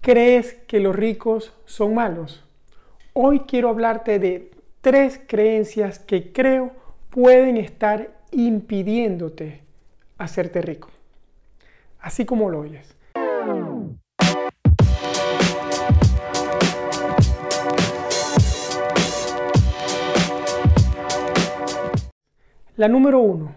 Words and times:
¿Crees 0.00 0.54
que 0.54 0.80
los 0.80 0.94
ricos 0.94 1.52
son 1.64 1.94
malos? 1.94 2.44
Hoy 3.14 3.40
quiero 3.40 3.68
hablarte 3.68 4.18
de 4.18 4.52
tres 4.80 5.20
creencias 5.26 5.98
que 5.98 6.32
creo 6.32 6.72
pueden 7.10 7.56
estar 7.56 8.16
impidiéndote 8.30 9.62
hacerte 10.16 10.62
rico. 10.62 10.88
Así 12.00 12.24
como 12.24 12.48
lo 12.48 12.60
oyes. 12.60 12.94
La 22.76 22.86
número 22.86 23.18
uno. 23.18 23.54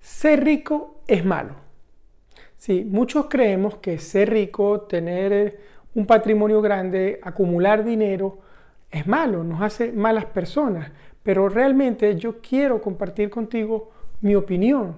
Ser 0.00 0.42
rico 0.42 1.02
es 1.06 1.24
malo. 1.24 1.63
Sí, 2.64 2.82
muchos 2.82 3.26
creemos 3.26 3.76
que 3.76 3.98
ser 3.98 4.30
rico, 4.30 4.80
tener 4.88 5.32
eh, 5.34 5.58
un 5.94 6.06
patrimonio 6.06 6.62
grande, 6.62 7.20
acumular 7.22 7.84
dinero, 7.84 8.38
es 8.90 9.06
malo, 9.06 9.44
nos 9.44 9.60
hace 9.60 9.92
malas 9.92 10.24
personas. 10.24 10.90
Pero 11.22 11.50
realmente 11.50 12.16
yo 12.16 12.40
quiero 12.40 12.80
compartir 12.80 13.28
contigo 13.28 13.90
mi 14.22 14.34
opinión. 14.34 14.96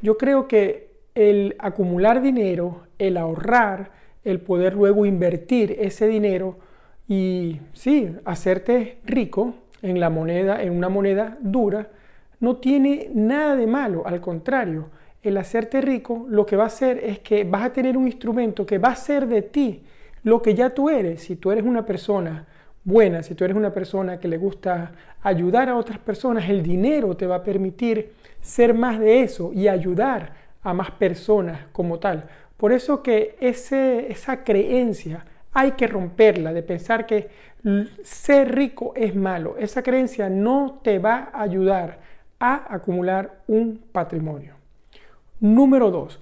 Yo 0.00 0.16
creo 0.16 0.46
que 0.46 0.92
el 1.16 1.56
acumular 1.58 2.22
dinero, 2.22 2.82
el 3.00 3.16
ahorrar, 3.16 3.90
el 4.22 4.40
poder 4.40 4.74
luego 4.74 5.04
invertir 5.04 5.74
ese 5.80 6.06
dinero 6.06 6.58
y 7.08 7.58
sí, 7.72 8.14
hacerte 8.26 8.98
rico 9.04 9.54
en 9.82 9.98
la 9.98 10.08
moneda, 10.08 10.62
en 10.62 10.70
una 10.72 10.88
moneda 10.88 11.36
dura, 11.40 11.90
no 12.38 12.58
tiene 12.58 13.10
nada 13.12 13.56
de 13.56 13.66
malo, 13.66 14.06
al 14.06 14.20
contrario, 14.20 14.90
el 15.22 15.36
hacerte 15.36 15.80
rico 15.80 16.26
lo 16.28 16.46
que 16.46 16.56
va 16.56 16.64
a 16.64 16.68
hacer 16.68 16.98
es 17.02 17.18
que 17.20 17.44
vas 17.44 17.64
a 17.64 17.72
tener 17.72 17.96
un 17.96 18.06
instrumento 18.06 18.64
que 18.64 18.78
va 18.78 18.90
a 18.90 18.96
ser 18.96 19.26
de 19.26 19.42
ti 19.42 19.82
lo 20.22 20.42
que 20.42 20.54
ya 20.54 20.70
tú 20.70 20.88
eres. 20.90 21.22
Si 21.22 21.36
tú 21.36 21.50
eres 21.50 21.64
una 21.64 21.84
persona 21.84 22.46
buena, 22.84 23.22
si 23.22 23.34
tú 23.34 23.44
eres 23.44 23.56
una 23.56 23.72
persona 23.72 24.18
que 24.18 24.28
le 24.28 24.38
gusta 24.38 24.92
ayudar 25.22 25.68
a 25.68 25.76
otras 25.76 25.98
personas, 25.98 26.48
el 26.48 26.62
dinero 26.62 27.16
te 27.16 27.26
va 27.26 27.36
a 27.36 27.42
permitir 27.42 28.12
ser 28.40 28.74
más 28.74 28.98
de 28.98 29.22
eso 29.22 29.52
y 29.52 29.68
ayudar 29.68 30.32
a 30.62 30.72
más 30.72 30.90
personas 30.92 31.66
como 31.72 31.98
tal. 31.98 32.28
Por 32.56 32.72
eso 32.72 33.02
que 33.02 33.36
esa 33.40 34.44
creencia 34.44 35.24
hay 35.52 35.72
que 35.72 35.86
romperla 35.86 36.52
de 36.52 36.62
pensar 36.62 37.06
que 37.06 37.28
ser 38.02 38.54
rico 38.54 38.92
es 38.96 39.14
malo. 39.14 39.56
Esa 39.58 39.82
creencia 39.82 40.28
no 40.28 40.80
te 40.82 40.98
va 40.98 41.30
a 41.32 41.42
ayudar 41.42 42.00
a 42.38 42.72
acumular 42.74 43.42
un 43.48 43.80
patrimonio. 43.92 44.57
Número 45.40 45.90
dos, 45.90 46.20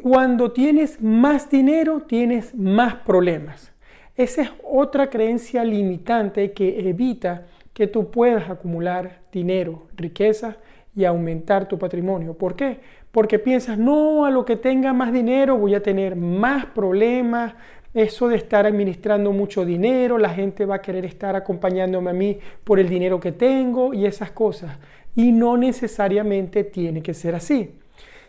cuando 0.00 0.52
tienes 0.52 1.02
más 1.02 1.50
dinero, 1.50 2.02
tienes 2.02 2.54
más 2.54 2.94
problemas. 2.96 3.72
Esa 4.14 4.42
es 4.42 4.50
otra 4.62 5.10
creencia 5.10 5.64
limitante 5.64 6.52
que 6.52 6.88
evita 6.88 7.46
que 7.72 7.86
tú 7.86 8.10
puedas 8.10 8.48
acumular 8.48 9.20
dinero, 9.32 9.88
riqueza 9.96 10.56
y 10.94 11.04
aumentar 11.04 11.68
tu 11.68 11.78
patrimonio. 11.78 12.34
¿Por 12.34 12.56
qué? 12.56 12.80
Porque 13.10 13.38
piensas, 13.38 13.76
no, 13.76 14.24
a 14.24 14.30
lo 14.30 14.44
que 14.44 14.56
tenga 14.56 14.92
más 14.92 15.12
dinero 15.12 15.58
voy 15.58 15.74
a 15.74 15.82
tener 15.82 16.16
más 16.16 16.66
problemas, 16.66 17.54
eso 17.92 18.28
de 18.28 18.36
estar 18.36 18.66
administrando 18.66 19.32
mucho 19.32 19.64
dinero, 19.64 20.18
la 20.18 20.30
gente 20.30 20.64
va 20.64 20.76
a 20.76 20.82
querer 20.82 21.04
estar 21.04 21.34
acompañándome 21.34 22.10
a 22.10 22.14
mí 22.14 22.38
por 22.62 22.78
el 22.78 22.88
dinero 22.88 23.18
que 23.18 23.32
tengo 23.32 23.92
y 23.92 24.06
esas 24.06 24.30
cosas. 24.30 24.78
Y 25.14 25.32
no 25.32 25.56
necesariamente 25.56 26.62
tiene 26.62 27.02
que 27.02 27.14
ser 27.14 27.34
así. 27.34 27.74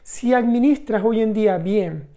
Si 0.09 0.33
administras 0.33 1.03
hoy 1.03 1.19
en 1.19 1.33
día 1.33 1.57
bien 1.57 2.07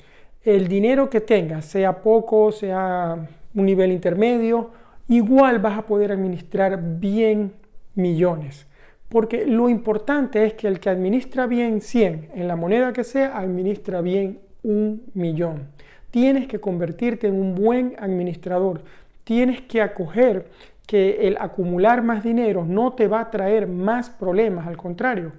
el 0.45 0.69
dinero 0.69 1.11
que 1.11 1.21
tengas, 1.21 1.65
sea 1.65 2.03
poco, 2.03 2.53
sea 2.53 3.29
un 3.53 3.67
nivel 3.67 3.91
intermedio, 3.91 4.71
igual 5.09 5.59
vas 5.59 5.77
a 5.77 5.83
poder 5.83 6.13
administrar 6.13 6.81
bien 6.81 7.53
millones. 7.97 8.69
Porque 9.09 9.45
lo 9.45 9.69
importante 9.69 10.47
es 10.47 10.55
que 10.55 10.69
el 10.69 10.79
que 10.79 10.89
administra 10.89 11.49
bien 11.49 11.81
100 11.81 12.29
en 12.33 12.47
la 12.47 12.55
moneda 12.55 12.93
que 12.93 13.03
sea, 13.03 13.37
administra 13.37 14.03
bien 14.03 14.39
un 14.63 15.03
millón. 15.15 15.67
Tienes 16.13 16.47
que 16.47 16.61
convertirte 16.61 17.27
en 17.27 17.41
un 17.41 17.57
buen 17.57 17.97
administrador. 17.99 18.85
Tienes 19.25 19.63
que 19.63 19.83
acoger 19.83 20.47
que 20.87 21.27
el 21.27 21.37
acumular 21.41 22.05
más 22.05 22.23
dinero 22.23 22.65
no 22.65 22.93
te 22.93 23.09
va 23.09 23.19
a 23.19 23.31
traer 23.33 23.67
más 23.67 24.11
problemas, 24.11 24.69
al 24.69 24.77
contrario. 24.77 25.33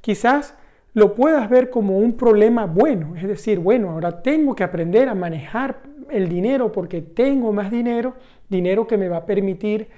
Quizás 0.00 0.54
lo 0.92 1.14
puedas 1.14 1.48
ver 1.48 1.70
como 1.70 1.98
un 1.98 2.14
problema 2.14 2.66
bueno, 2.66 3.14
es 3.16 3.22
decir, 3.22 3.58
bueno, 3.58 3.90
ahora 3.90 4.22
tengo 4.22 4.54
que 4.54 4.64
aprender 4.64 5.08
a 5.08 5.14
manejar 5.14 5.82
el 6.10 6.28
dinero 6.28 6.72
porque 6.72 7.00
tengo 7.00 7.52
más 7.52 7.70
dinero, 7.70 8.14
dinero 8.48 8.86
que 8.86 8.96
me 8.96 9.08
va 9.08 9.18
a 9.18 9.26
permitir, 9.26 9.88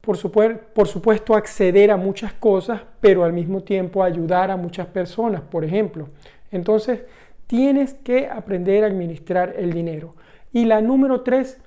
por, 0.00 0.16
por 0.58 0.88
supuesto, 0.88 1.34
acceder 1.34 1.90
a 1.90 1.96
muchas 1.96 2.32
cosas, 2.32 2.82
pero 3.00 3.24
al 3.24 3.32
mismo 3.32 3.62
tiempo 3.62 4.02
ayudar 4.02 4.50
a 4.50 4.56
muchas 4.56 4.86
personas, 4.86 5.42
por 5.42 5.64
ejemplo. 5.64 6.08
Entonces, 6.50 7.02
tienes 7.46 7.94
que 7.94 8.28
aprender 8.28 8.84
a 8.84 8.88
administrar 8.88 9.54
el 9.56 9.72
dinero. 9.72 10.14
Y 10.52 10.64
la 10.64 10.80
número 10.80 11.22
tres, 11.22 11.58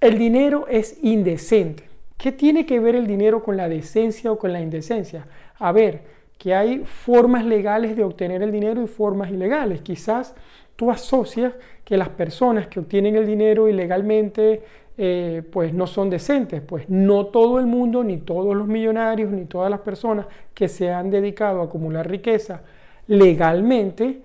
el 0.00 0.18
dinero 0.18 0.66
es 0.68 0.98
indecente. 1.02 1.84
¿Qué 2.16 2.32
tiene 2.32 2.66
que 2.66 2.80
ver 2.80 2.94
el 2.94 3.06
dinero 3.06 3.42
con 3.42 3.56
la 3.56 3.68
decencia 3.68 4.30
o 4.30 4.38
con 4.38 4.52
la 4.52 4.60
indecencia? 4.60 5.26
A 5.58 5.72
ver, 5.72 6.02
que 6.38 6.54
hay 6.54 6.84
formas 6.84 7.44
legales 7.44 7.96
de 7.96 8.04
obtener 8.04 8.42
el 8.42 8.52
dinero 8.52 8.82
y 8.82 8.86
formas 8.86 9.30
ilegales. 9.30 9.80
Quizás 9.82 10.34
tú 10.76 10.90
asocias 10.90 11.54
que 11.84 11.96
las 11.96 12.10
personas 12.10 12.66
que 12.66 12.80
obtienen 12.80 13.16
el 13.16 13.26
dinero 13.26 13.68
ilegalmente 13.68 14.62
eh, 14.96 15.42
pues 15.50 15.74
no 15.74 15.86
son 15.86 16.10
decentes. 16.10 16.60
Pues 16.60 16.88
no 16.88 17.26
todo 17.26 17.58
el 17.58 17.66
mundo, 17.66 18.04
ni 18.04 18.18
todos 18.18 18.54
los 18.54 18.68
millonarios, 18.68 19.30
ni 19.30 19.44
todas 19.44 19.70
las 19.70 19.80
personas 19.80 20.26
que 20.54 20.68
se 20.68 20.92
han 20.92 21.10
dedicado 21.10 21.60
a 21.60 21.64
acumular 21.64 22.08
riqueza 22.08 22.62
legalmente 23.06 24.22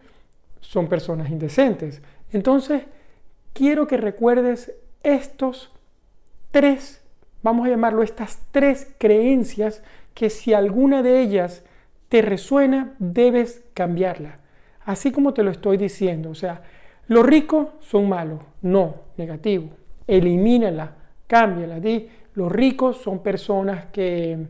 son 0.62 0.88
personas 0.88 1.30
indecentes. 1.30 2.02
Entonces, 2.32 2.84
quiero 3.54 3.88
que 3.88 3.98
recuerdes 3.98 4.74
estos 5.04 5.72
tres, 6.52 7.02
vamos 7.42 7.66
a 7.66 7.70
llamarlo 7.70 8.04
estas 8.04 8.40
tres 8.52 8.94
creencias 8.98 9.84
que 10.14 10.30
si 10.30 10.54
alguna 10.54 11.02
de 11.02 11.22
ellas 11.22 11.64
te 12.10 12.22
resuena, 12.22 12.96
debes 13.00 13.64
cambiarla. 13.74 14.38
Así 14.84 15.12
como 15.12 15.34
te 15.34 15.44
lo 15.44 15.52
estoy 15.52 15.78
diciendo. 15.78 16.32
O 16.32 16.36
sea, 16.36 16.64
los 17.08 17.26
ricos 17.26 17.70
son 17.80 18.10
malos. 18.10 18.40
No, 18.62 18.96
negativo. 19.18 19.70
Elimínala, 20.08 20.96
cámbiala. 21.28 21.80
Di, 21.80 22.10
los 22.34 22.52
ricos 22.52 22.98
son 22.98 23.20
personas 23.20 23.86
que 23.88 24.48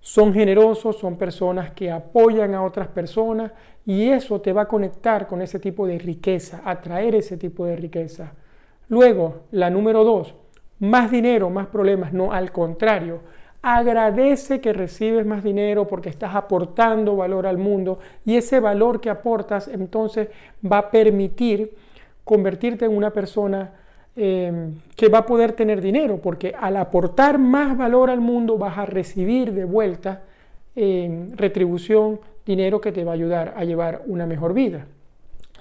son 0.00 0.34
generosos, 0.34 0.98
son 0.98 1.16
personas 1.16 1.70
que 1.70 1.90
apoyan 1.90 2.54
a 2.54 2.62
otras 2.62 2.88
personas 2.88 3.52
y 3.86 4.08
eso 4.08 4.40
te 4.40 4.52
va 4.52 4.62
a 4.62 4.68
conectar 4.68 5.26
con 5.26 5.40
ese 5.40 5.58
tipo 5.60 5.86
de 5.86 5.98
riqueza, 5.98 6.60
atraer 6.64 7.14
ese 7.14 7.36
tipo 7.36 7.64
de 7.64 7.76
riqueza. 7.76 8.32
Luego, 8.88 9.44
la 9.52 9.70
número 9.70 10.04
dos, 10.04 10.34
más 10.80 11.10
dinero, 11.10 11.48
más 11.50 11.68
problemas. 11.68 12.12
No, 12.12 12.32
al 12.32 12.52
contrario, 12.52 13.20
agradece 13.62 14.60
que 14.60 14.72
recibes 14.72 15.24
más 15.24 15.44
dinero 15.44 15.86
porque 15.86 16.08
estás 16.08 16.34
aportando 16.34 17.14
valor 17.14 17.46
al 17.46 17.58
mundo 17.58 18.00
y 18.24 18.36
ese 18.36 18.58
valor 18.58 19.00
que 19.00 19.08
aportas 19.08 19.68
entonces 19.68 20.28
va 20.64 20.78
a 20.78 20.90
permitir 20.90 21.72
convertirte 22.24 22.84
en 22.84 22.96
una 22.96 23.12
persona 23.12 23.72
em, 24.16 24.74
que 24.96 25.08
va 25.08 25.18
a 25.18 25.26
poder 25.26 25.52
tener 25.52 25.80
dinero 25.80 26.18
porque 26.20 26.54
al 26.58 26.76
aportar 26.76 27.38
más 27.38 27.76
valor 27.76 28.10
al 28.10 28.20
mundo 28.20 28.58
vas 28.58 28.76
a 28.78 28.84
recibir 28.84 29.52
de 29.52 29.64
vuelta 29.64 30.22
em, 30.74 31.30
retribución, 31.36 32.18
dinero 32.44 32.80
que 32.80 32.90
te 32.90 33.04
va 33.04 33.12
a 33.12 33.14
ayudar 33.14 33.54
a 33.56 33.64
llevar 33.64 34.02
una 34.06 34.26
mejor 34.26 34.54
vida. 34.54 34.86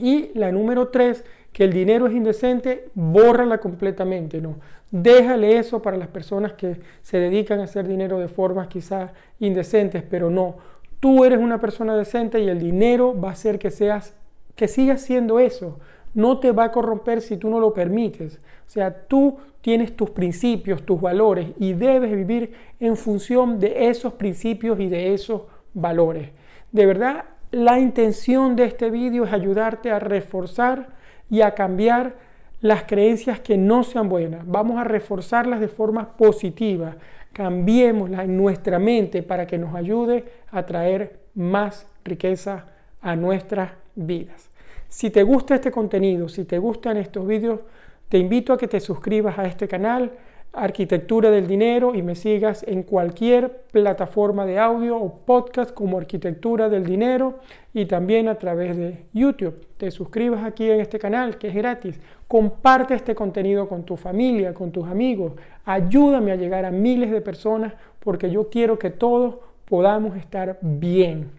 Y 0.01 0.31
la 0.33 0.51
número 0.51 0.87
tres, 0.87 1.23
que 1.53 1.63
el 1.63 1.71
dinero 1.71 2.07
es 2.07 2.13
indecente, 2.13 2.89
bórrala 2.95 3.59
completamente, 3.59 4.41
¿no? 4.41 4.55
Déjale 4.89 5.57
eso 5.57 5.81
para 5.81 5.95
las 5.95 6.07
personas 6.07 6.53
que 6.53 6.81
se 7.01 7.17
dedican 7.17 7.59
a 7.59 7.65
hacer 7.65 7.87
dinero 7.87 8.19
de 8.19 8.27
formas 8.27 8.67
quizás 8.67 9.11
indecentes, 9.39 10.03
pero 10.03 10.29
no. 10.29 10.55
Tú 10.99 11.23
eres 11.23 11.39
una 11.39 11.61
persona 11.61 11.95
decente 11.95 12.39
y 12.39 12.49
el 12.49 12.59
dinero 12.59 13.19
va 13.19 13.29
a 13.29 13.33
hacer 13.33 13.59
que 13.59 13.71
seas 13.71 14.15
que 14.55 14.67
sigas 14.67 15.01
siendo 15.01 15.39
eso. 15.39 15.79
No 16.13 16.39
te 16.39 16.51
va 16.51 16.65
a 16.65 16.71
corromper 16.71 17.21
si 17.21 17.37
tú 17.37 17.49
no 17.49 17.59
lo 17.59 17.73
permites. 17.73 18.39
O 18.67 18.69
sea, 18.69 19.07
tú 19.07 19.37
tienes 19.61 19.95
tus 19.95 20.09
principios, 20.09 20.83
tus 20.83 20.99
valores 20.99 21.47
y 21.57 21.73
debes 21.73 22.11
vivir 22.11 22.53
en 22.79 22.97
función 22.97 23.59
de 23.59 23.89
esos 23.89 24.13
principios 24.13 24.79
y 24.79 24.89
de 24.89 25.13
esos 25.13 25.43
valores. 25.73 26.29
De 26.71 26.85
verdad, 26.85 27.25
la 27.51 27.79
intención 27.79 28.55
de 28.55 28.65
este 28.65 28.89
vídeo 28.89 29.25
es 29.25 29.33
ayudarte 29.33 29.91
a 29.91 29.99
reforzar 29.99 30.87
y 31.29 31.41
a 31.41 31.53
cambiar 31.53 32.15
las 32.61 32.83
creencias 32.83 33.39
que 33.39 33.57
no 33.57 33.83
sean 33.83 34.07
buenas, 34.07 34.45
vamos 34.45 34.79
a 34.79 34.83
reforzarlas 34.83 35.59
de 35.59 35.67
forma 35.67 36.15
positiva, 36.15 36.95
cambiémoslas 37.33 38.25
en 38.25 38.37
nuestra 38.37 38.79
mente 38.79 39.23
para 39.23 39.47
que 39.47 39.57
nos 39.57 39.75
ayude 39.75 40.25
a 40.51 40.65
traer 40.65 41.19
más 41.33 41.87
riqueza 42.03 42.65
a 43.01 43.15
nuestras 43.15 43.71
vidas. 43.95 44.49
Si 44.87 45.09
te 45.09 45.23
gusta 45.23 45.55
este 45.55 45.71
contenido, 45.71 46.29
si 46.29 46.45
te 46.45 46.59
gustan 46.59 46.97
estos 46.97 47.25
vídeos, 47.25 47.61
te 48.09 48.17
invito 48.17 48.53
a 48.53 48.57
que 48.57 48.67
te 48.67 48.79
suscribas 48.79 49.39
a 49.39 49.45
este 49.45 49.67
canal, 49.67 50.11
Arquitectura 50.53 51.31
del 51.31 51.47
Dinero, 51.47 51.95
y 51.95 52.01
me 52.01 52.13
sigas 52.15 52.65
en 52.67 52.83
cualquier 52.83 53.63
plataforma 53.71 54.45
de 54.45 54.59
audio 54.59 54.97
o 54.97 55.19
podcast 55.25 55.73
como 55.73 55.97
Arquitectura 55.97 56.67
del 56.67 56.85
Dinero 56.85 57.39
y 57.73 57.85
también 57.85 58.27
a 58.27 58.35
través 58.35 58.75
de 58.75 59.05
YouTube. 59.13 59.65
Te 59.77 59.91
suscribas 59.91 60.43
aquí 60.43 60.69
en 60.69 60.81
este 60.81 60.99
canal 60.99 61.37
que 61.37 61.47
es 61.47 61.55
gratis. 61.55 62.01
Comparte 62.27 62.95
este 62.95 63.15
contenido 63.15 63.69
con 63.69 63.83
tu 63.83 63.95
familia, 63.95 64.53
con 64.53 64.71
tus 64.71 64.85
amigos. 64.87 65.33
Ayúdame 65.63 66.33
a 66.33 66.35
llegar 66.35 66.65
a 66.65 66.71
miles 66.71 67.11
de 67.11 67.21
personas 67.21 67.73
porque 68.01 68.29
yo 68.29 68.49
quiero 68.49 68.77
que 68.77 68.89
todos 68.89 69.35
podamos 69.63 70.17
estar 70.17 70.59
bien. 70.61 71.31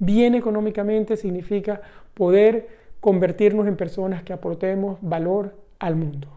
Bien 0.00 0.34
económicamente 0.34 1.16
significa 1.16 1.82
poder 2.14 2.68
convertirnos 2.98 3.68
en 3.68 3.76
personas 3.76 4.24
que 4.24 4.32
aportemos 4.32 4.98
valor 5.00 5.54
al 5.78 5.94
mundo. 5.94 6.36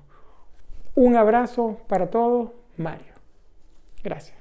Un 1.00 1.16
abrazo 1.16 1.78
para 1.88 2.10
todos, 2.10 2.50
Mario. 2.76 3.14
Gracias. 4.04 4.38